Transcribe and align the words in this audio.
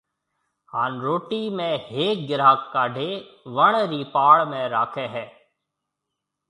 ھاڻ 0.73 0.91
روٽِي 1.05 1.41
۾ 1.57 1.67
ھيَََڪ 1.91 2.17
گھرا 2.29 2.51
ڪاڊيَ 2.73 3.11
وڻ 3.55 3.71
رِي 3.91 4.01
پاݪ 4.13 4.37
۾ 4.51 4.61
راکيَ 4.75 5.05
ھيََََ 5.13 5.25